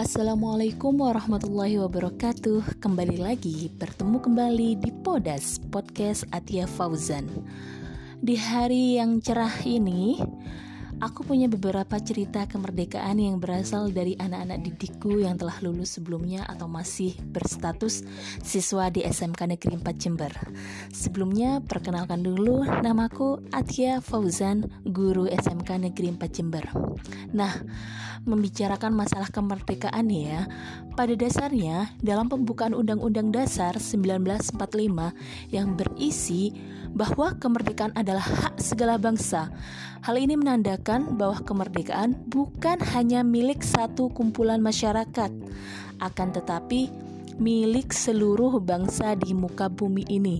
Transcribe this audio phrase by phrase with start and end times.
[0.00, 2.80] Assalamualaikum warahmatullahi wabarakatuh.
[2.80, 7.28] Kembali lagi bertemu kembali di Podas Podcast Atia Fauzan.
[8.16, 10.16] Di hari yang cerah ini
[11.00, 16.68] Aku punya beberapa cerita kemerdekaan yang berasal dari anak-anak didikku yang telah lulus sebelumnya atau
[16.68, 18.04] masih berstatus
[18.44, 20.28] siswa di SMK Negeri 4 Jember.
[20.92, 26.68] Sebelumnya, perkenalkan dulu namaku Atia Fauzan, guru SMK Negeri 4 Jember.
[27.32, 27.56] Nah,
[28.28, 30.44] membicarakan masalah kemerdekaan ya,
[31.00, 34.52] pada dasarnya dalam pembukaan Undang-Undang Dasar 1945
[35.48, 36.52] yang berisi
[36.94, 39.50] bahwa kemerdekaan adalah hak segala bangsa.
[40.00, 45.30] Hal ini menandakan bahwa kemerdekaan bukan hanya milik satu kumpulan masyarakat,
[46.00, 47.09] akan tetapi
[47.40, 50.36] milik seluruh bangsa di muka bumi ini.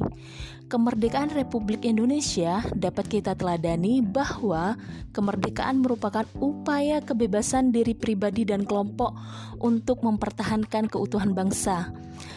[0.70, 4.78] Kemerdekaan Republik Indonesia dapat kita teladani bahwa
[5.10, 9.16] kemerdekaan merupakan upaya kebebasan diri pribadi dan kelompok
[9.58, 11.90] untuk mempertahankan keutuhan bangsa.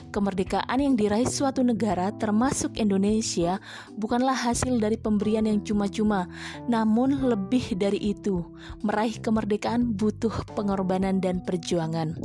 [0.09, 3.61] Kemerdekaan yang diraih suatu negara, termasuk Indonesia,
[4.00, 6.25] bukanlah hasil dari pemberian yang cuma-cuma,
[6.66, 8.41] namun lebih dari itu.
[8.81, 12.17] Meraih kemerdekaan butuh pengorbanan dan perjuangan.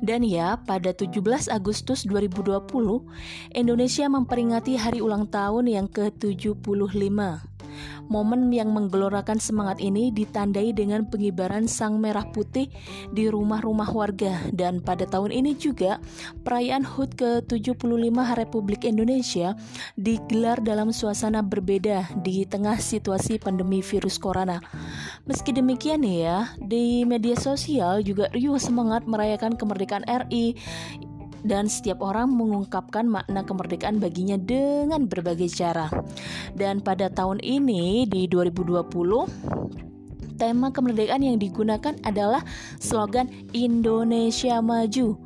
[0.00, 2.64] Dan ya, pada 17 Agustus 2020,
[3.52, 7.49] Indonesia memperingati hari ulang tahun yang ke-75.
[8.10, 12.66] Momen yang menggelorakan semangat ini ditandai dengan pengibaran sang merah putih
[13.14, 16.02] di rumah-rumah warga dan pada tahun ini juga
[16.42, 19.54] perayaan HUT ke-75 Republik Indonesia
[19.94, 24.58] digelar dalam suasana berbeda di tengah situasi pandemi virus corona.
[25.30, 30.58] Meski demikian ya, di media sosial juga riuh semangat merayakan kemerdekaan RI
[31.44, 35.88] dan setiap orang mengungkapkan makna kemerdekaan baginya dengan berbagai cara.
[36.56, 38.86] Dan pada tahun ini di 2020
[40.40, 42.40] tema kemerdekaan yang digunakan adalah
[42.80, 45.20] slogan Indonesia Maju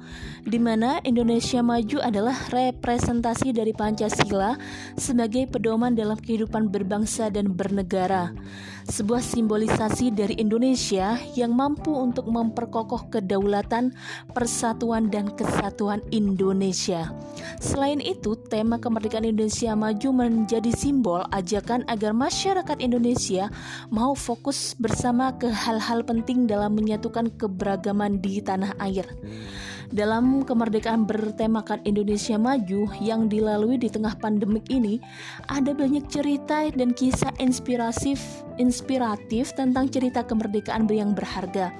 [0.44, 4.56] di mana Indonesia Maju adalah representasi dari Pancasila
[5.00, 8.36] sebagai pedoman dalam kehidupan berbangsa dan bernegara.
[8.84, 13.96] Sebuah simbolisasi dari Indonesia yang mampu untuk memperkokoh kedaulatan,
[14.36, 17.08] persatuan dan kesatuan Indonesia.
[17.64, 23.48] Selain itu, tema kemerdekaan Indonesia Maju menjadi simbol ajakan agar masyarakat Indonesia
[23.88, 29.08] mau fokus bersama ke hal-hal penting dalam menyatukan keberagaman di tanah air.
[29.92, 35.02] Dalam kemerdekaan bertemakan Indonesia Maju yang dilalui di tengah pandemik ini,
[35.50, 41.74] ada banyak cerita dan kisah inspiratif inspiratif tentang cerita kemerdekaan yang berharga.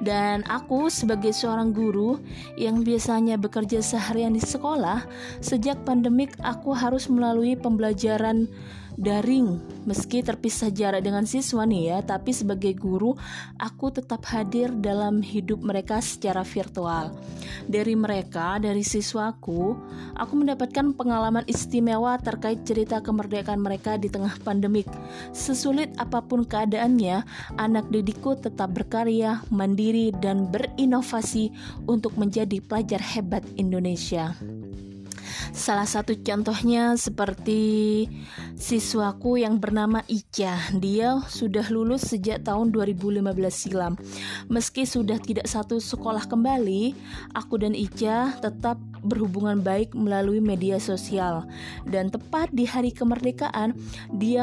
[0.00, 2.18] Dan aku sebagai seorang guru
[2.56, 5.04] yang biasanya bekerja seharian di sekolah,
[5.44, 8.48] sejak pandemik aku harus melalui pembelajaran
[8.96, 9.60] daring.
[9.84, 13.12] Meski terpisah jarak dengan siswa nih ya tapi sebagai guru
[13.60, 17.12] aku tetap hadir dalam hidup mereka secara virtual.
[17.68, 19.76] Dari mereka dari siswaku
[20.16, 24.88] aku mendapatkan pengalaman istimewa terkait cerita kemerdekaan mereka di tengah pandemik.
[25.36, 27.24] Sesulit apa pun keadaannya
[27.60, 31.52] anak didikku tetap berkarya mandiri dan berinovasi
[31.84, 34.32] untuk menjadi pelajar hebat Indonesia
[35.54, 38.04] Salah satu contohnya seperti
[38.58, 40.58] siswaku yang bernama Ica.
[40.82, 43.22] Dia sudah lulus sejak tahun 2015
[43.54, 43.94] silam.
[44.50, 46.98] Meski sudah tidak satu sekolah kembali,
[47.38, 51.46] aku dan Ica tetap berhubungan baik melalui media sosial.
[51.86, 53.78] Dan tepat di hari kemerdekaan,
[54.10, 54.42] dia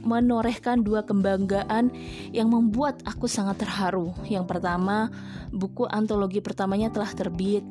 [0.00, 1.92] menorehkan dua kebanggaan
[2.32, 4.16] yang membuat aku sangat terharu.
[4.24, 5.12] Yang pertama,
[5.52, 7.62] buku antologi pertamanya telah terbit.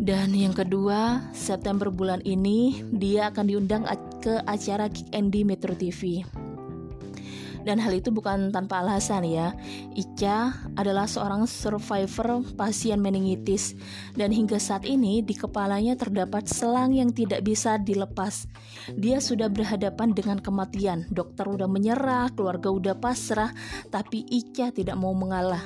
[0.00, 3.84] Dan yang kedua, September bulan ini dia akan diundang
[4.24, 6.24] ke acara Kick Andy Metro TV.
[7.60, 9.52] Dan hal itu bukan tanpa alasan ya.
[9.92, 13.76] Ica adalah seorang survivor pasien meningitis
[14.16, 18.48] dan hingga saat ini di kepalanya terdapat selang yang tidak bisa dilepas.
[18.96, 21.04] Dia sudah berhadapan dengan kematian.
[21.12, 23.52] Dokter udah menyerah, keluarga udah pasrah,
[23.92, 25.60] tapi Ica tidak mau mengalah.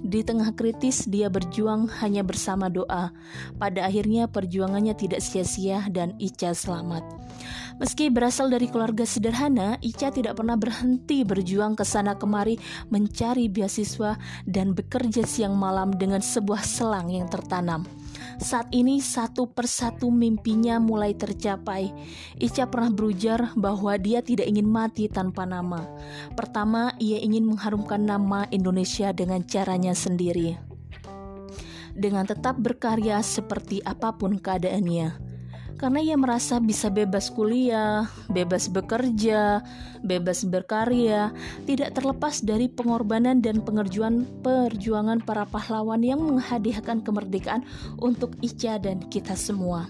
[0.00, 3.12] Di tengah kritis, dia berjuang hanya bersama doa.
[3.60, 7.04] Pada akhirnya, perjuangannya tidak sia-sia, dan Ica selamat.
[7.80, 12.60] Meski berasal dari keluarga sederhana, Ica tidak pernah berhenti berjuang ke sana kemari
[12.92, 17.84] mencari beasiswa dan bekerja siang malam dengan sebuah selang yang tertanam.
[18.40, 21.92] Saat ini satu persatu mimpinya mulai tercapai.
[22.40, 25.84] Ica pernah berujar bahwa dia tidak ingin mati tanpa nama.
[26.32, 30.56] Pertama, ia ingin mengharumkan nama Indonesia dengan caranya sendiri.
[31.92, 35.29] Dengan tetap berkarya seperti apa pun keadaannya.
[35.80, 39.64] Karena ia merasa bisa bebas kuliah, bebas bekerja,
[40.04, 41.32] bebas berkarya,
[41.64, 47.64] tidak terlepas dari pengorbanan dan pengerjuan perjuangan para pahlawan yang menghadiahkan kemerdekaan
[47.96, 49.88] untuk Ica dan kita semua.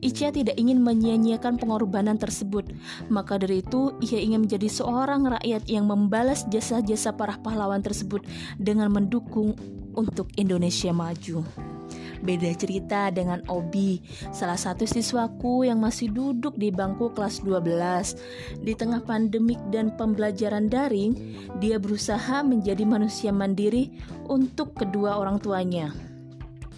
[0.00, 2.72] Ica tidak ingin menyia-nyiakan pengorbanan tersebut,
[3.12, 8.24] maka dari itu ia ingin menjadi seorang rakyat yang membalas jasa-jasa para pahlawan tersebut
[8.56, 9.52] dengan mendukung
[9.92, 11.75] untuk Indonesia maju.
[12.24, 14.00] Beda cerita dengan Obi,
[14.32, 18.16] salah satu siswaku yang masih duduk di bangku kelas 12.
[18.64, 21.12] Di tengah pandemik dan pembelajaran daring,
[21.60, 23.92] dia berusaha menjadi manusia mandiri
[24.30, 25.92] untuk kedua orang tuanya.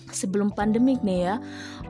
[0.09, 1.35] Sebelum pandemik nih ya,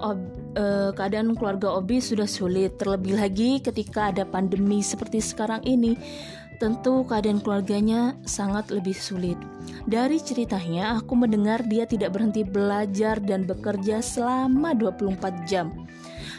[0.03, 0.19] ob,
[0.59, 5.95] eh, keadaan keluarga Obi sudah sulit, terlebih lagi ketika ada pandemi seperti sekarang ini
[6.59, 9.39] tentu keadaan keluarganya sangat lebih sulit.
[9.89, 15.73] Dari ceritanya, aku mendengar dia tidak berhenti belajar dan bekerja selama 24 jam.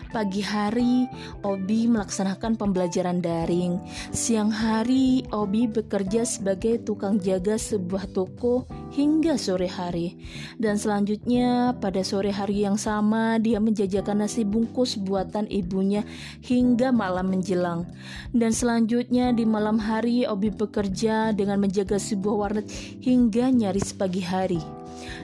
[0.09, 1.05] Pagi hari,
[1.45, 3.77] Obi melaksanakan pembelajaran daring.
[4.09, 10.17] Siang hari, Obi bekerja sebagai tukang jaga sebuah toko hingga sore hari.
[10.57, 16.05] Dan selanjutnya, pada sore hari yang sama, dia menjajakan nasi bungkus buatan ibunya
[16.45, 17.85] hingga malam menjelang.
[18.31, 22.67] Dan selanjutnya, di malam hari, Obi bekerja dengan menjaga sebuah warnet
[23.03, 24.78] hingga nyaris pagi hari.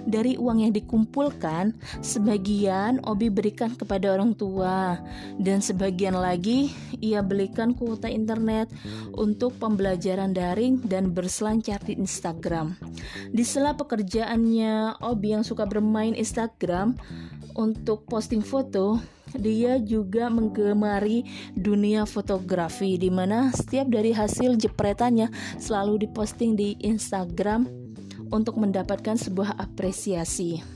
[0.05, 4.99] Dari uang yang dikumpulkan, sebagian Obi berikan kepada orang tua
[5.41, 8.71] dan sebagian lagi ia belikan kuota internet
[9.15, 12.77] untuk pembelajaran daring dan berselancar di Instagram.
[13.31, 16.97] Di sela pekerjaannya, Obi yang suka bermain Instagram
[17.55, 18.99] untuk posting foto,
[19.35, 25.27] dia juga menggemari dunia fotografi di mana setiap dari hasil jepretannya
[25.59, 27.84] selalu diposting di Instagram
[28.29, 30.75] untuk mendapatkan sebuah apresiasi.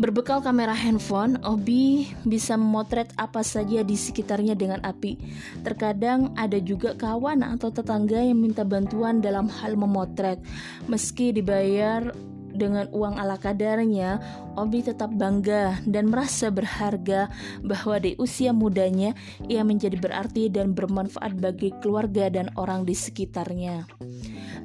[0.00, 5.20] Berbekal kamera handphone, Obi bisa memotret apa saja di sekitarnya dengan api.
[5.60, 10.40] Terkadang ada juga kawan atau tetangga yang minta bantuan dalam hal memotret.
[10.88, 12.16] Meski dibayar
[12.60, 14.20] dengan uang ala kadarnya,
[14.60, 17.32] Obi tetap bangga dan merasa berharga
[17.64, 19.14] bahwa di usia mudanya
[19.46, 23.86] ia menjadi berarti dan bermanfaat bagi keluarga dan orang di sekitarnya.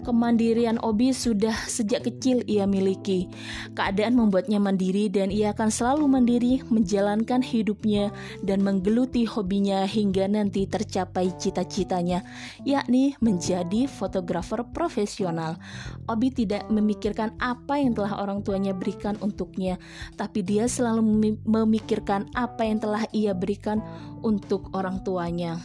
[0.01, 3.29] Kemandirian Obi sudah sejak kecil ia miliki.
[3.73, 8.09] Keadaan membuatnya mandiri dan ia akan selalu mandiri menjalankan hidupnya
[8.41, 12.25] dan menggeluti hobinya hingga nanti tercapai cita-citanya,
[12.65, 15.57] yakni menjadi fotografer profesional.
[16.09, 19.77] Obi tidak memikirkan apa yang telah orang tuanya berikan untuknya,
[20.17, 23.83] tapi dia selalu memikirkan apa yang telah ia berikan
[24.25, 25.61] untuk orang tuanya.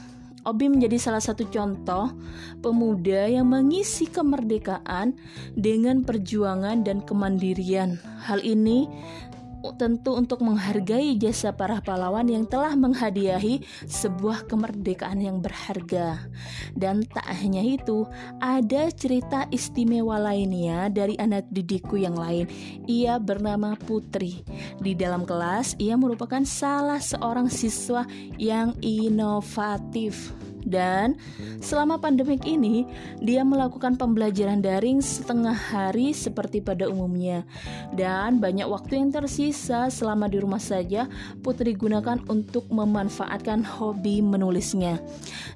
[0.48, 2.16] Obi menjadi salah satu contoh
[2.64, 5.12] pemuda yang mengisi kemerdekaan
[5.52, 8.00] dengan perjuangan dan kemandirian.
[8.24, 8.88] Hal ini
[9.76, 16.20] tentu untuk menghargai jasa para pahlawan yang telah menghadiahi sebuah kemerdekaan yang berharga.
[16.72, 18.08] Dan tak hanya itu,
[18.40, 22.48] ada cerita istimewa lainnya dari anak didikku yang lain.
[22.88, 24.42] Ia bernama Putri.
[24.80, 28.04] Di dalam kelas, ia merupakan salah seorang siswa
[28.40, 30.32] yang inovatif
[30.64, 31.16] dan
[31.60, 32.84] selama pandemik ini,
[33.20, 37.44] dia melakukan pembelajaran daring setengah hari seperti pada umumnya.
[37.94, 41.08] Dan banyak waktu yang tersisa selama di rumah saja,
[41.40, 45.00] Putri gunakan untuk memanfaatkan hobi menulisnya.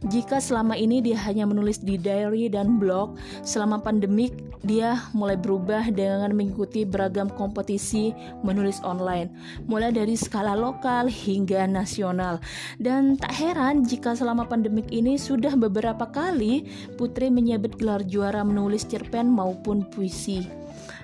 [0.08, 4.32] Jika selama ini dia hanya menulis di diary dan blog, selama pandemik
[4.64, 9.28] dia mulai berubah dengan mengikuti beragam kompetisi menulis online,
[9.68, 12.40] mulai dari skala lokal hingga nasional.
[12.80, 18.86] Dan tak heran jika selama pandemik ini sudah beberapa kali Putri menyabet gelar juara menulis
[18.86, 20.46] cerpen maupun puisi.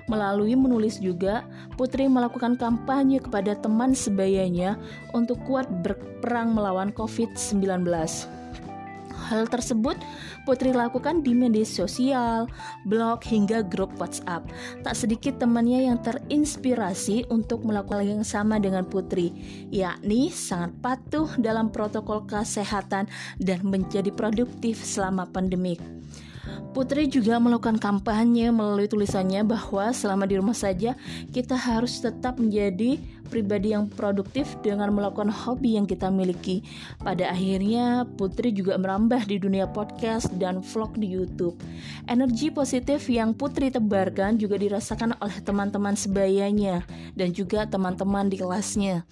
[0.07, 1.43] Melalui menulis juga,
[1.75, 4.79] Putri melakukan kampanye kepada teman sebayanya
[5.11, 7.87] untuk kuat berperang melawan COVID-19.
[9.31, 9.95] Hal tersebut
[10.43, 12.51] Putri lakukan di media sosial,
[12.83, 14.43] blog, hingga grup WhatsApp.
[14.83, 19.31] Tak sedikit temannya yang terinspirasi untuk melakukan yang sama dengan Putri,
[19.71, 23.07] yakni sangat patuh dalam protokol kesehatan
[23.39, 25.79] dan menjadi produktif selama pandemik.
[26.71, 30.95] Putri juga melakukan kampanye melalui tulisannya bahwa selama di rumah saja
[31.31, 32.99] kita harus tetap menjadi
[33.31, 36.67] pribadi yang produktif dengan melakukan hobi yang kita miliki.
[36.99, 41.57] Pada akhirnya, Putri juga merambah di dunia podcast dan vlog di YouTube.
[42.11, 46.83] Energi positif yang Putri tebarkan juga dirasakan oleh teman-teman sebayanya
[47.15, 49.07] dan juga teman-teman di kelasnya.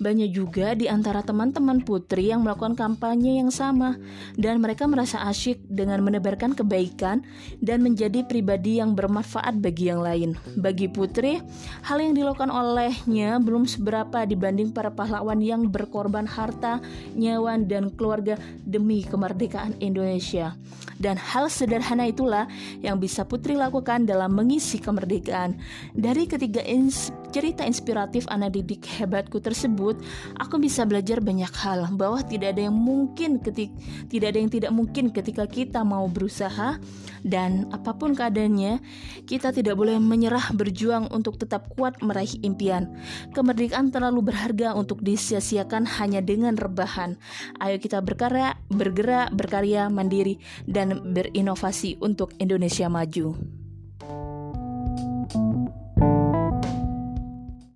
[0.00, 3.98] Banyak juga di antara teman-teman Putri yang melakukan kampanye yang sama
[4.40, 7.22] dan mereka merasa asyik dengan menebarkan kebaikan
[7.60, 10.38] dan menjadi pribadi yang bermanfaat bagi yang lain.
[10.54, 11.42] Bagi Putri,
[11.82, 16.78] hal yang dilakukan olehnya belum belum seberapa dibanding para pahlawan yang berkorban harta,
[17.18, 20.54] nyawa, dan keluarga demi kemerdekaan Indonesia.
[20.94, 22.46] Dan hal sederhana itulah
[22.86, 25.58] yang bisa Putri lakukan dalam mengisi kemerdekaan.
[25.90, 29.98] Dari ketiga ins cerita inspiratif anak didik hebatku tersebut,
[30.38, 33.74] aku bisa belajar banyak hal bahwa tidak ada yang mungkin ketik
[34.08, 36.80] tidak ada yang tidak mungkin ketika kita mau berusaha
[37.26, 38.80] dan apa pun keadaannya,
[39.26, 42.90] kita tidak boleh menyerah berjuang untuk tetap kuat meraih impian.
[43.48, 47.16] Kemerdekaan terlalu berharga untuk disia-siakan hanya dengan rebahan.
[47.64, 50.36] Ayo kita berkarya, bergerak, berkarya mandiri
[50.68, 53.40] dan berinovasi untuk Indonesia maju.